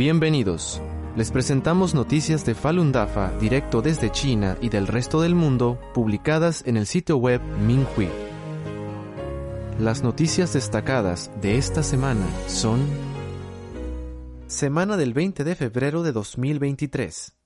[0.00, 0.80] Bienvenidos.
[1.14, 6.66] Les presentamos noticias de Falun Dafa directo desde China y del resto del mundo, publicadas
[6.66, 8.08] en el sitio web Minghui.
[9.78, 12.80] Las noticias destacadas de esta semana son
[14.46, 17.36] Semana del 20 de febrero de 2023.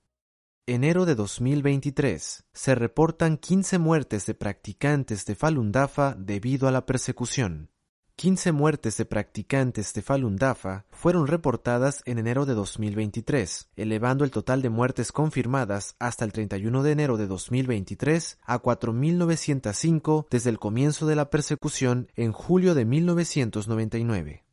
[0.68, 2.44] Enero de 2023.
[2.52, 7.73] Se reportan 15 muertes de practicantes de Falun Dafa debido a la persecución.
[8.16, 14.30] 15 muertes de practicantes de Falun Dafa fueron reportadas en enero de 2023, elevando el
[14.30, 20.60] total de muertes confirmadas hasta el 31 de enero de 2023 a 4.905 desde el
[20.60, 24.44] comienzo de la persecución en julio de 1999.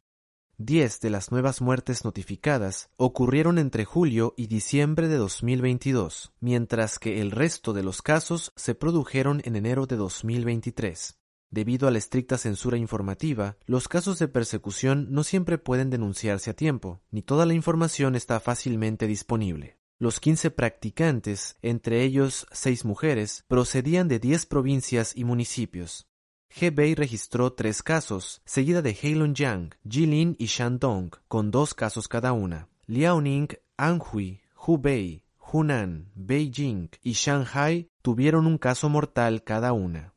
[0.58, 7.22] Diez de las nuevas muertes notificadas ocurrieron entre julio y diciembre de 2022, mientras que
[7.22, 11.21] el resto de los casos se produjeron en enero de 2023.
[11.52, 16.54] Debido a la estricta censura informativa, los casos de persecución no siempre pueden denunciarse a
[16.56, 19.78] tiempo, ni toda la información está fácilmente disponible.
[20.00, 26.08] Los 15 practicantes, entre ellos seis mujeres, procedían de 10 provincias y municipios.
[26.50, 32.70] Hebei registró tres casos, seguida de Heilongjiang, Jilin y Shandong, con dos casos cada una.
[32.88, 40.11] Liaoning, Anhui, Hubei, Hunan, Beijing y Shanghai tuvieron un caso mortal cada una.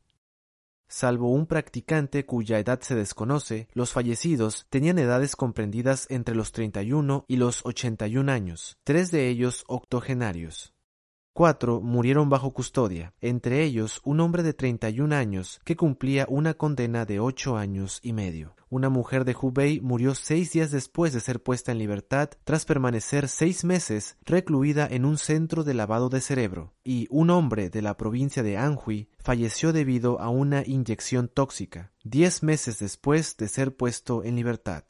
[0.97, 7.25] Salvo un practicante cuya edad se desconoce, los fallecidos tenían edades comprendidas entre los 31
[7.27, 10.74] y los 81 años, tres de ellos octogenarios.
[11.37, 17.03] Cuatro murieron bajo custodia, entre ellos un hombre de 31 años que cumplía una condena
[17.03, 18.55] de ocho años y medio.
[18.69, 23.27] Una mujer de Hubei murió seis días después de ser puesta en libertad tras permanecer
[23.27, 27.97] seis meses recluida en un centro de lavado de cerebro, y un hombre de la
[27.97, 34.23] provincia de Anhui falleció debido a una inyección tóxica, diez meses después de ser puesto
[34.23, 34.85] en libertad.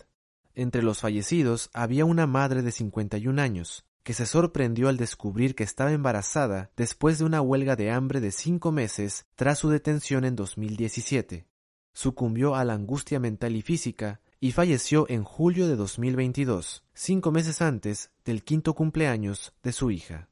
[0.53, 5.63] Entre los fallecidos había una madre de 51 años, que se sorprendió al descubrir que
[5.63, 10.35] estaba embarazada después de una huelga de hambre de cinco meses tras su detención en
[10.35, 11.47] 2017.
[11.91, 17.63] Sucumbió a la angustia mental y física y falleció en julio de 2022, cinco meses
[17.63, 20.29] antes del quinto cumpleaños de su hija.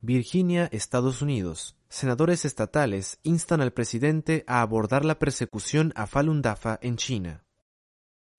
[0.00, 1.76] Virginia, Estados Unidos.
[1.88, 7.45] Senadores estatales instan al presidente a abordar la persecución a Falun Dafa en China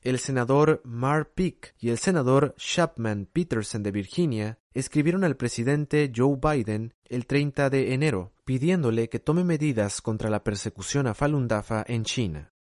[0.01, 6.37] el senador Mark Pick y el senador Chapman Peterson de Virginia escribieron al presidente Joe
[6.41, 11.83] Biden el 30 de enero pidiéndole que tome medidas contra la persecución a Falun Dafa
[11.87, 12.53] en China.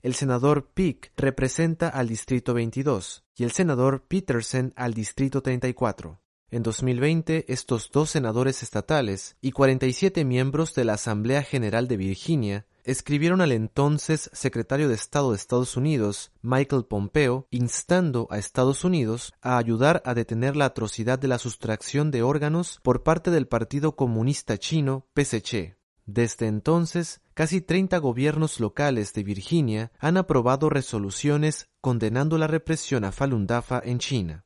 [0.00, 6.20] El senador Pick representa al Distrito 22 y el senador Peterson al Distrito 34.
[6.50, 12.66] En 2020, estos dos senadores estatales y 47 miembros de la Asamblea General de Virginia
[12.84, 19.32] escribieron al entonces secretario de Estado de Estados Unidos, Michael Pompeo, instando a Estados Unidos
[19.40, 23.96] a ayudar a detener la atrocidad de la sustracción de órganos por parte del Partido
[23.96, 25.76] Comunista Chino, PSC.
[26.06, 33.12] Desde entonces, casi 30 gobiernos locales de Virginia han aprobado resoluciones condenando la represión a
[33.12, 34.44] Falun Dafa en China.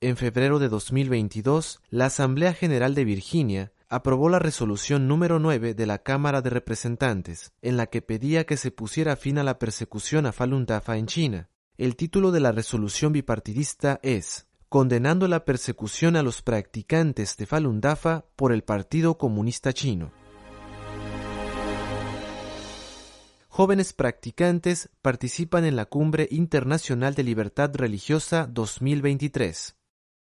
[0.00, 5.86] En febrero de 2022, la Asamblea General de Virginia aprobó la resolución número 9 de
[5.86, 10.26] la Cámara de Representantes, en la que pedía que se pusiera fin a la persecución
[10.26, 11.50] a Falun Dafa en China.
[11.78, 17.80] El título de la resolución bipartidista es Condenando la persecución a los practicantes de Falun
[17.80, 20.10] Dafa por el Partido Comunista Chino.
[23.48, 29.76] Jóvenes practicantes participan en la Cumbre Internacional de Libertad Religiosa 2023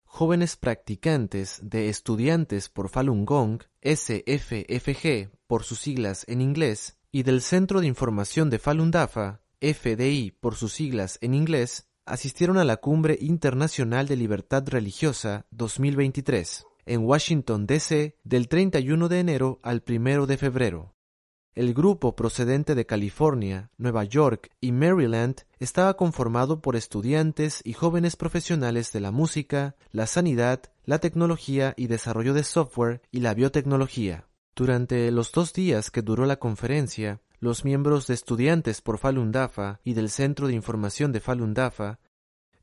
[0.10, 7.42] jóvenes practicantes de estudiantes por Falun Gong, SFFG por sus siglas en inglés, y del
[7.42, 12.78] Centro de Información de Falun Dafa, FDI por sus siglas en inglés, asistieron a la
[12.78, 18.18] Cumbre Internacional de Libertad Religiosa 2023 en Washington, D.C.
[18.24, 20.96] del 31 de enero al 1 de febrero.
[21.56, 28.16] El grupo procedente de California, Nueva York y Maryland estaba conformado por estudiantes y jóvenes
[28.16, 34.28] profesionales de la música, la sanidad, la tecnología y desarrollo de software y la biotecnología.
[34.56, 39.80] Durante los dos días que duró la conferencia, los miembros de estudiantes por Falun Dafa
[39.84, 42.00] y del Centro de Información de Falun Dafa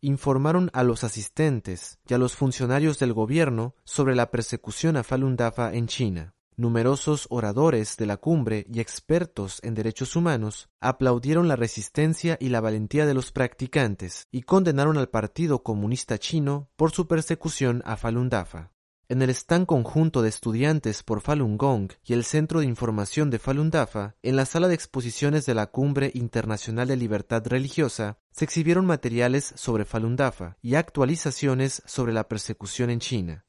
[0.00, 5.34] informaron a los asistentes y a los funcionarios del gobierno sobre la persecución a Falun
[5.34, 6.35] Dafa en China.
[6.58, 12.62] Numerosos oradores de la cumbre y expertos en derechos humanos aplaudieron la resistencia y la
[12.62, 18.30] valentía de los practicantes y condenaron al Partido Comunista Chino por su persecución a Falun
[18.30, 18.72] Dafa.
[19.10, 23.38] En el stand conjunto de estudiantes por Falun Gong y el Centro de Información de
[23.38, 28.46] Falun Dafa, en la sala de exposiciones de la Cumbre Internacional de Libertad Religiosa, se
[28.46, 33.45] exhibieron materiales sobre Falun Dafa y actualizaciones sobre la persecución en China.